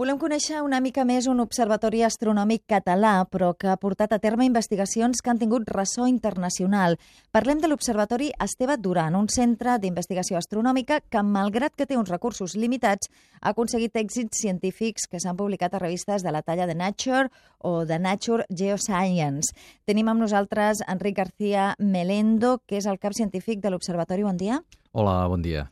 [0.00, 4.46] Volem conèixer una mica més un observatori astronòmic català, però que ha portat a terme
[4.48, 6.96] investigacions que han tingut ressò internacional.
[7.36, 12.54] Parlem de l'Observatori Esteve Duran, un centre d'investigació astronòmica que, malgrat que té uns recursos
[12.56, 17.28] limitats, ha aconseguit èxits científics que s'han publicat a revistes de la talla de Nature
[17.58, 19.52] o de Nature Geoscience.
[19.84, 24.24] Tenim amb nosaltres Enric García Melendo, que és el cap científic de l'Observatori.
[24.24, 24.62] Bon dia.
[24.96, 25.68] Hola, bon dia.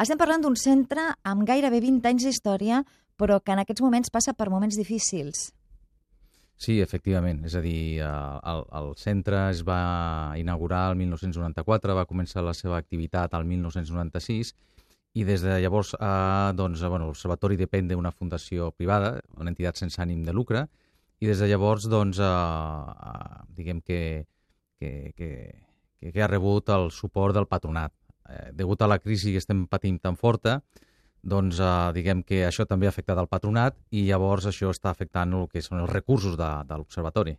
[0.00, 2.78] Estem parlant d'un centre amb gairebé 20 anys d'història
[3.16, 5.50] però que en aquests moments passa per moments difícils.
[6.62, 7.40] Sí, efectivament.
[7.48, 8.08] És a dir, eh,
[8.52, 14.52] el, el centre es va inaugurar el 1994, va començar la seva activitat al 1996
[15.18, 20.00] i des de llavors eh, doncs, bueno, l'Observatori depèn d'una fundació privada, una entitat sense
[20.00, 20.66] ànim de lucre,
[21.20, 24.00] i des de llavors doncs, eh, eh, diguem que,
[24.78, 27.94] que, que, que ha rebut el suport del patronat.
[28.28, 30.60] Eh, degut a la crisi que estem patint tan forta,
[31.22, 35.32] doncs eh, diguem que això també ha afectat el patronat i llavors això està afectant
[35.38, 37.36] el que són els recursos de, de l'observatori.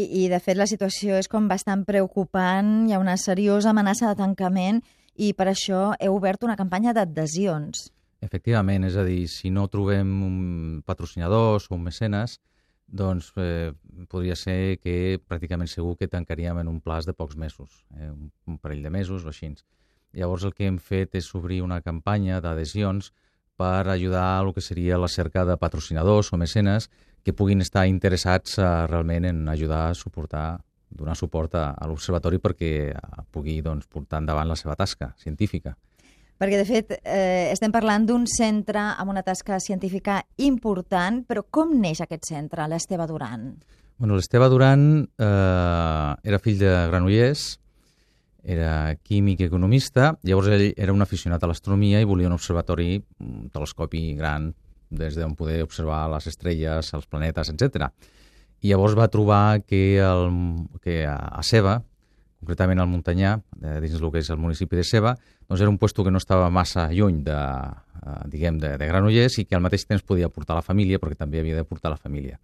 [0.00, 4.08] I, I, de fet, la situació és com bastant preocupant, hi ha una seriosa amenaça
[4.08, 4.80] de tancament
[5.20, 7.90] i per això heu obert una campanya d'adhesions.
[8.24, 10.38] Efectivament, és a dir, si no trobem un
[10.86, 12.38] patrocinadors o un mecenes,
[12.86, 13.72] doncs eh,
[14.10, 18.30] podria ser que pràcticament segur que tancaríem en un plaç de pocs mesos, eh, un,
[18.46, 19.52] un parell de mesos o així.
[20.12, 23.12] Llavors el que hem fet és obrir una campanya d'adhesions
[23.60, 26.88] per ajudar a el que seria la cerca de patrocinadors o mecenes
[27.22, 32.40] que puguin estar interessats uh, realment en ajudar a suportar donar suport a, a l'observatori
[32.42, 35.76] perquè uh, pugui doncs, portar endavant la seva tasca científica.
[36.40, 41.74] Perquè, de fet, eh, estem parlant d'un centre amb una tasca científica important, però com
[41.76, 43.50] neix aquest centre, l'Esteve Duran?
[44.00, 47.42] Bueno, L'Esteve Duran eh, era fill de Granollers,
[48.44, 52.96] era químic i economista, llavors ell era un aficionat a l'astronomia i volia un observatori,
[53.20, 54.50] un telescopi gran,
[54.90, 57.90] des d'on poder observar les estrelles, els planetes, etc.
[58.60, 60.26] I llavors va trobar que, el,
[60.82, 61.78] que a, a Ceba,
[62.40, 65.14] concretament al Muntanyà, dins del que és el municipi de Ceba,
[65.48, 69.38] doncs era un lloc que no estava massa lluny de, eh, diguem, de, de Granollers
[69.38, 72.00] i que al mateix temps podia portar la família, perquè també havia de portar la
[72.00, 72.38] família.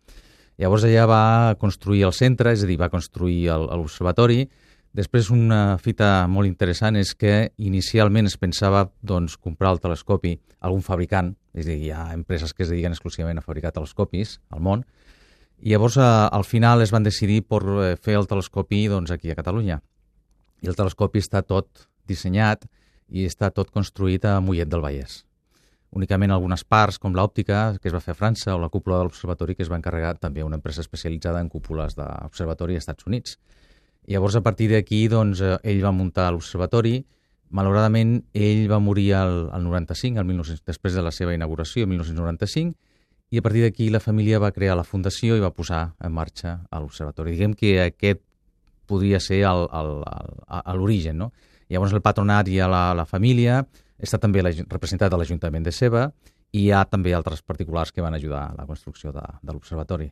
[0.57, 4.47] Llavors allà va construir el centre, és a dir, va construir l'observatori,
[4.97, 10.71] Després, una fita molt interessant és que inicialment es pensava doncs, comprar el telescopi a
[10.71, 14.39] algun fabricant, és a dir, hi ha empreses que es dediquen exclusivament a fabricar telescopis
[14.57, 14.87] al món,
[15.61, 19.33] i llavors a, al final es van decidir per eh, fer el telescopi doncs, aquí
[19.33, 19.83] a Catalunya.
[20.65, 22.65] I el telescopi està tot dissenyat
[23.09, 25.27] i està tot construït a Mollet del Vallès.
[25.97, 29.07] Únicament algunes parts, com l'òptica, que es va fer a França, o la cúpula de
[29.07, 33.37] l'observatori, que es va encarregar també una empresa especialitzada en cúpules d'observatori als Estats Units.
[34.07, 37.01] Llavors, a partir d'aquí, doncs, eh, ell va muntar l'observatori.
[37.51, 41.91] Malauradament, ell va morir al, al 95, al 1900, després de la seva inauguració, el
[41.95, 42.75] 1995,
[43.31, 46.61] i a partir d'aquí la família va crear la fundació i va posar en marxa
[46.71, 47.35] l'observatori.
[47.35, 48.23] Diguem que aquest
[48.87, 51.33] podria ser l'origen, no?
[51.69, 53.65] Llavors el patronat i la, la família,
[53.99, 56.07] està també la, representat a l'Ajuntament de Seva
[56.53, 60.11] i hi ha també altres particulars que van ajudar a la construcció de, de l'observatori.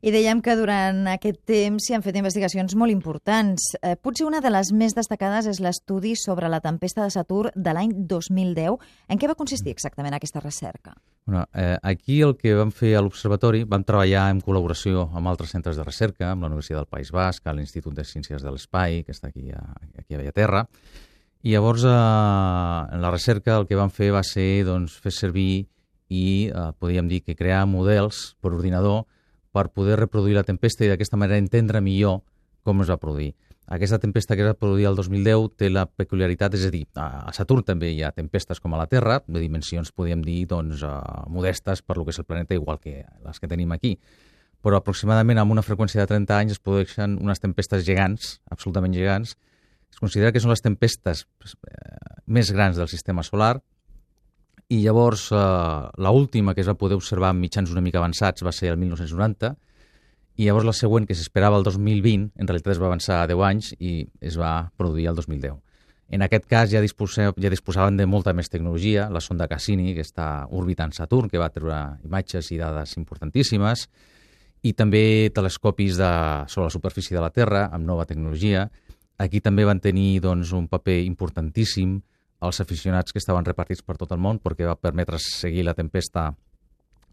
[0.00, 3.66] I dèiem que durant aquest temps s'hi han fet investigacions molt importants.
[3.82, 7.74] Eh, potser una de les més destacades és l'estudi sobre la tempesta de Saturn de
[7.76, 8.78] l'any 2010.
[9.12, 10.94] En què va consistir exactament aquesta recerca?
[11.26, 15.52] Bueno, eh, aquí el que vam fer a l'Observatori, vam treballar en col·laboració amb altres
[15.52, 19.02] centres de recerca, amb la Universitat del País Basc, a l'Institut de Ciències de l'Espai,
[19.04, 19.62] que està aquí a,
[20.00, 20.64] aquí a Bellaterra,
[21.44, 25.66] i llavors eh, en la recerca el que vam fer va ser doncs, fer servir
[26.08, 29.04] i eh, podríem dir que crear models per ordinador
[29.52, 32.20] per poder reproduir la tempesta i d'aquesta manera entendre millor
[32.62, 33.32] com es va produir.
[33.70, 37.30] Aquesta tempesta que es va produir el 2010 té la peculiaritat, és a dir, a
[37.36, 40.98] Saturn també hi ha tempestes com a la Terra, de dimensions, podríem dir, doncs, uh,
[41.30, 43.94] modestes per lo que és el planeta, igual que les que tenim aquí.
[44.60, 49.36] Però aproximadament amb una freqüència de 30 anys es produeixen unes tempestes gegants, absolutament gegants.
[49.90, 53.60] Es considera que són les tempestes eh, més grans del sistema solar
[54.70, 55.38] i llavors eh,
[55.98, 58.78] l última que es va poder observar amb mitjans una mica avançats va ser el
[58.78, 59.54] 1990
[60.40, 63.42] i llavors la següent, que s'esperava el 2020, en realitat es va avançar a 10
[63.44, 65.58] anys i es va produir el 2010.
[66.16, 70.02] En aquest cas ja, disposem, ja disposaven de molta més tecnologia, la sonda Cassini, que
[70.06, 71.76] està orbitant Saturn, que va treure
[72.06, 73.84] imatges i dades importantíssimes,
[74.66, 76.12] i també telescopis de,
[76.48, 78.64] sobre la superfície de la Terra, amb nova tecnologia.
[79.20, 82.00] Aquí també van tenir doncs, un paper importantíssim
[82.40, 86.30] als aficionats que estaven repartits per tot el món perquè va permetre seguir la tempesta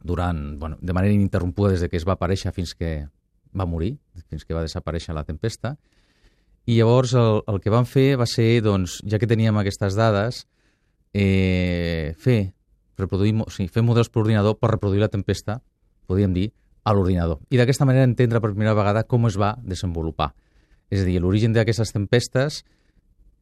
[0.03, 3.07] durant, bueno, de manera ininterrompuda des de que es va aparèixer fins que
[3.57, 3.97] va morir,
[4.29, 5.75] fins que va desaparèixer la tempesta.
[6.67, 10.45] I llavors el, el que van fer va ser, doncs, ja que teníem aquestes dades,
[11.13, 12.53] eh, fer
[12.97, 15.61] reproduir, o sigui, fer models per ordinador per reproduir la tempesta,
[16.07, 16.49] podríem dir,
[16.87, 17.41] a l'ordinador.
[17.51, 20.31] I d'aquesta manera entendre per primera vegada com es va desenvolupar.
[20.89, 22.61] És a dir, l'origen d'aquestes tempestes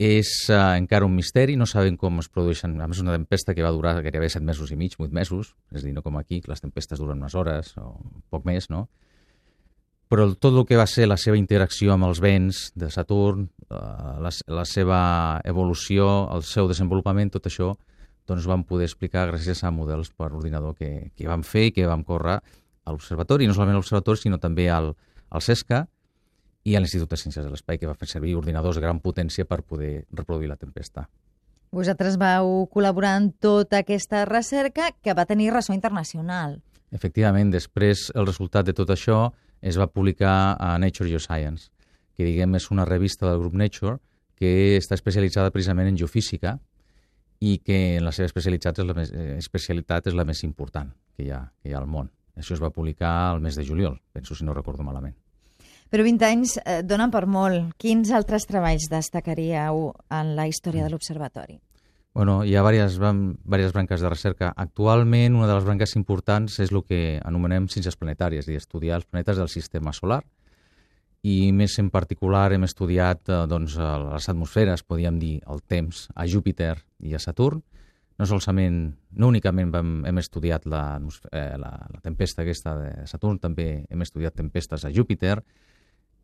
[0.01, 2.75] és uh, encara un misteri, no sabem com es produeixen.
[2.83, 5.81] A més, una tempesta que va durar gairebé set mesos i mig, vuit mesos, és
[5.81, 7.95] a dir, no com aquí, que les tempestes duren unes hores o
[8.30, 8.88] poc més, no?
[10.12, 14.19] Però tot el que va ser la seva interacció amb els vents de Saturn, uh,
[14.21, 15.00] la, la seva
[15.47, 17.71] evolució, el seu desenvolupament, tot això,
[18.27, 21.88] doncs vam poder explicar gràcies a models per ordinador que, que vam fer i que
[21.88, 24.92] vam córrer a l'observatori, no solament a l'observatori, sinó també al,
[25.30, 25.86] al CESCA,
[26.65, 29.45] i a l'Institut de Ciències de l'Espai, que va fer servir ordinadors de gran potència
[29.45, 31.06] per poder reproduir la tempesta.
[31.75, 36.59] Vosaltres vau col·laborar en tota aquesta recerca que va tenir ressò internacional.
[36.95, 39.29] Efectivament, després el resultat de tot això
[39.62, 41.69] es va publicar a Nature Geoscience,
[42.15, 43.97] que diguem és una revista del grup Nature
[44.39, 46.57] que està especialitzada precisament en geofísica
[47.44, 50.89] i que en la seva especialitat és la més, eh, especialitat és la més important
[51.15, 52.09] que hi, ha, que hi ha al món.
[52.35, 55.15] Això es va publicar al mes de juliol, penso si no recordo malament.
[55.89, 57.75] Però 20 anys eh, donen per molt.
[57.81, 61.59] Quins altres treballs destacaríeu en la història de l'Observatori?
[62.15, 64.53] Bueno, hi ha diverses, diverses branques de recerca.
[64.55, 69.05] Actualment, una de les branques importants és el que anomenem ciències planetàries, i estudiar els
[69.09, 70.21] planetes del sistema solar.
[71.25, 76.25] I més en particular hem estudiat eh, doncs, les atmosferes, podríem dir, el temps, a
[76.29, 77.61] Júpiter i a Saturn.
[78.15, 78.79] No solament,
[79.11, 80.85] no únicament vam, hem estudiat la,
[81.31, 85.41] eh, la, la tempesta aquesta de Saturn, també hem estudiat tempestes a Júpiter,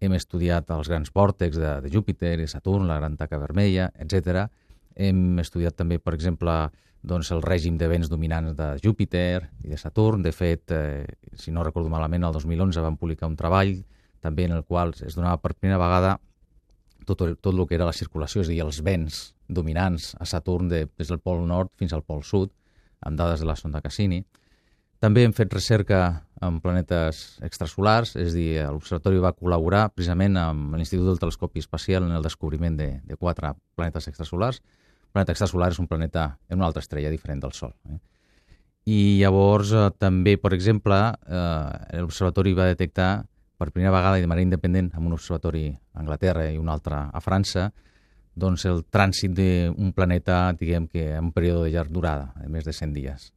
[0.01, 4.47] hem estudiat els grans vòrtex de, de Júpiter i Saturn, la gran taca vermella, etc.
[4.97, 6.55] Hem estudiat també, per exemple,
[7.01, 10.25] doncs, el règim de vents dominants de Júpiter i de Saturn.
[10.25, 11.05] De fet, eh,
[11.37, 13.77] si no recordo malament, el 2011 vam publicar un treball
[14.21, 16.17] també en el qual es donava per primera vegada
[17.05, 20.69] tot, tot el que era la circulació, és a dir, els vents dominants a Saturn
[20.69, 22.51] de, des del pol nord fins al pol sud,
[23.01, 24.21] amb dades de la sonda Cassini.
[25.01, 30.75] També hem fet recerca en planetes extrasolars, és a dir, l'Observatori va col·laborar precisament amb
[30.77, 34.61] l'Institut del Telescopi Espacial en el descobriment de, de quatre planetes extrasolars.
[34.61, 37.75] Un planeta extrasolar és un planeta en una altra estrella diferent del Sol.
[37.89, 37.99] Eh?
[38.89, 40.97] I llavors eh, també, per exemple,
[41.29, 43.11] eh, l'Observatori va detectar
[43.61, 47.03] per primera vegada i de manera independent amb un observatori a Anglaterra i un altre
[47.13, 47.69] a França,
[48.33, 52.65] doncs el trànsit d'un planeta, diguem que en un període de llarg durada, de més
[52.65, 53.29] de 100 dies.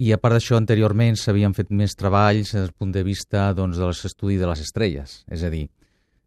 [0.00, 3.76] I a part d'això, anteriorment s'havien fet més treballs des del punt de vista doncs,
[3.76, 5.66] de l'estudi de les estrelles, és a dir,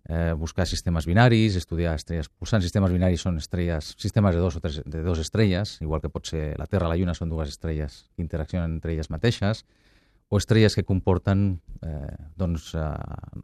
[0.06, 2.68] eh, buscar sistemes binaris, estudiar estrelles pulsants.
[2.68, 6.30] Sistemes binaris són estrelles, sistemes de dos o tres, de dos estrelles, igual que pot
[6.30, 9.66] ser la Terra i la Lluna són dues estrelles que interaccionen entre elles mateixes,
[10.30, 13.42] o estrelles que comporten, eh, doncs, eh,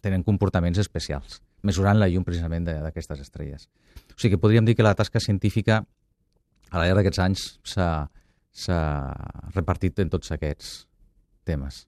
[0.00, 3.70] tenen comportaments especials, mesurant la llum precisament d'aquestes estrelles.
[4.10, 5.84] O sigui que podríem dir que la tasca científica
[6.70, 8.10] a la llarg d'aquests anys s'ha
[8.54, 8.80] s'ha
[9.54, 10.86] repartit en tots aquests
[11.44, 11.84] temes.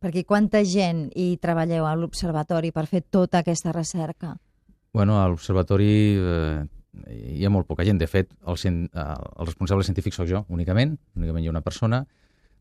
[0.00, 4.36] Perquè quanta gent hi treballeu a l'Observatori per fer tota aquesta recerca?
[4.94, 6.60] Bueno, a l'Observatori eh,
[7.36, 7.98] hi ha molt poca gent.
[7.98, 10.94] De fet, el, eh, el responsable científic sóc jo, únicament.
[11.18, 12.04] Únicament hi ha una persona.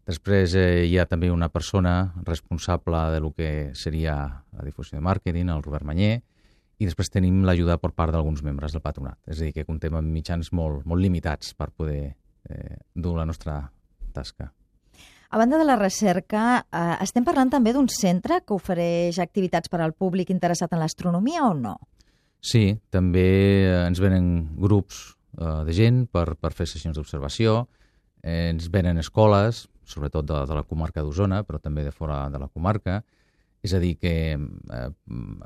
[0.09, 4.15] Després eh, hi ha també una persona responsable de lo que seria
[4.53, 6.19] la difusió de màrqueting, el Robert Manyer,
[6.77, 9.19] i després tenim l'ajuda per part d'alguns membres del patronat.
[9.27, 12.15] És a dir, que contem amb mitjans molt, molt limitats per poder
[12.49, 13.59] eh, dur la nostra
[14.13, 14.51] tasca.
[15.29, 19.81] A banda de la recerca, eh, estem parlant també d'un centre que ofereix activitats per
[19.81, 21.75] al públic interessat en l'astronomia o no?
[22.39, 23.25] Sí, també
[23.65, 27.65] eh, ens venen grups eh, de gent per, per fer sessions d'observació,
[28.21, 32.39] eh, ens venen escoles, sobretot de, de la comarca d'Osona, però també de fora de
[32.41, 33.01] la comarca,
[33.65, 34.89] és a dir, que eh,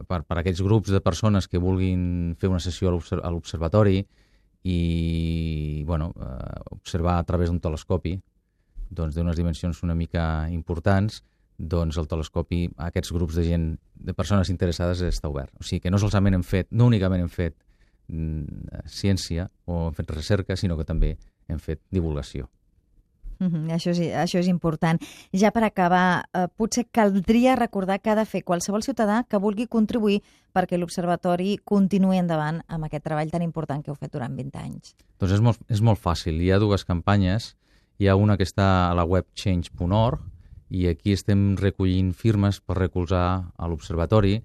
[0.08, 4.04] per, per aquests grups de persones que vulguin fer una sessió a l'observatori,
[4.64, 8.18] i bueno, eh, observar a través d'un telescopi
[8.90, 11.24] doncs, d'unes dimensions una mica importants,
[11.60, 15.52] doncs el telescopi a aquests grups de gent, de persones interessades, està obert.
[15.60, 17.58] O sigui que no solament hem fet, no únicament hem fet
[18.08, 21.18] mm, ciència o hem fet recerca, sinó que també
[21.50, 22.50] hem fet divulgació.
[23.40, 25.00] Mm -hmm, això, és, això és important.
[25.32, 29.68] Ja per acabar, eh, potser caldria recordar que ha de fer qualsevol ciutadà que vulgui
[29.68, 30.22] contribuir
[30.54, 34.96] perquè l'Observatori continuï endavant amb aquest treball tan important que heu fet durant 20 anys.
[35.20, 36.42] Doncs és molt, és molt fàcil.
[36.42, 37.56] Hi ha dues campanyes.
[38.00, 40.20] Hi ha una que està a la web change.org
[40.70, 44.44] i aquí estem recollint firmes per recolzar a l'Observatori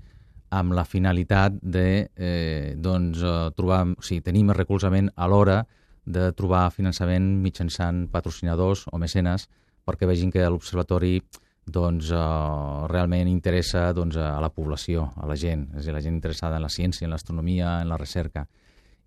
[0.50, 5.64] amb la finalitat de eh, doncs, eh, trobar, o sigui, tenir més recolzament a l'hora
[6.04, 9.48] de trobar finançament mitjançant patrocinadors o mecenes
[9.84, 11.18] perquè vegin que l'Observatori
[11.64, 16.02] doncs, uh, realment interessa doncs, a la població, a la gent, és a dir, la
[16.04, 18.46] gent interessada en la ciència, en l'astronomia, en la recerca.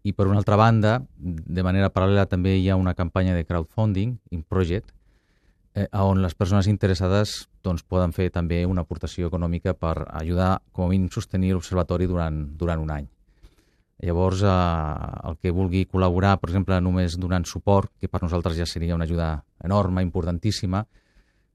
[0.03, 4.17] I per una altra banda, de manera paral·lela també hi ha una campanya de crowdfunding,
[4.31, 4.93] in project,
[5.75, 10.87] eh, on les persones interessades doncs, poden fer també una aportació econòmica per ajudar, com
[10.87, 13.07] a mínim, sostenir l'observatori durant, durant un any.
[13.99, 18.67] Llavors, eh, el que vulgui col·laborar, per exemple, només donant suport, que per nosaltres ja
[18.69, 19.31] seria una ajuda
[19.63, 20.83] enorme, importantíssima,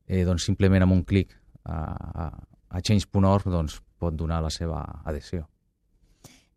[0.07, 1.79] eh, doncs simplement amb un clic a,
[2.27, 2.29] a,
[2.69, 5.47] a change.org doncs, pot donar la seva adhesió.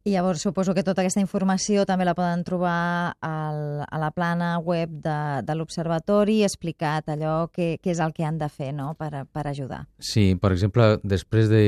[0.06, 4.52] I llavors suposo que tota aquesta informació també la poden trobar al, a la plana
[4.62, 8.92] web de, de l'Observatori, explicat allò que, que és el que han de fer no?
[9.00, 9.88] per, per ajudar.
[9.98, 11.64] Sí, per exemple, després de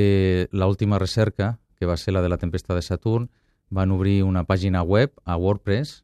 [0.54, 3.26] l'última recerca, que va ser la de la tempesta de Saturn,
[3.70, 6.04] van obrir una pàgina web a WordPress,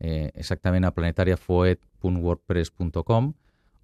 [0.00, 3.34] eh, exactament a planetariafoet.wordpress.com,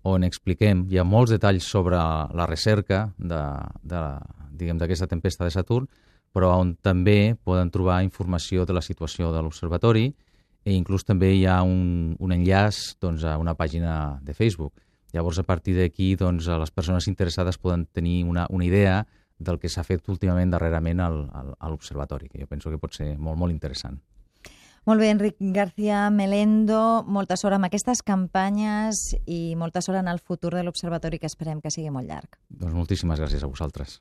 [0.07, 5.89] on expliquem, hi ha molts detalls sobre la recerca d'aquesta tempesta de Saturn,
[6.37, 10.15] però on també poden trobar informació de la situació de l'observatori
[10.67, 14.75] i inclús també hi ha un, un enllaç doncs, a una pàgina de Facebook.
[15.15, 19.07] Llavors, a partir d'aquí, doncs, les persones interessades poden tenir una, una idea
[19.39, 22.95] del que s'ha fet últimament darrerament al, al, a l'observatori, que jo penso que pot
[22.97, 24.01] ser molt, molt interessant.
[24.87, 30.21] Molt bé, Enric García Melendo, molta sort amb aquestes campanyes i molta sort en el
[30.23, 32.39] futur de l'Observatori, que esperem que sigui molt llarg.
[32.49, 33.99] Doncs moltíssimes gràcies a vosaltres.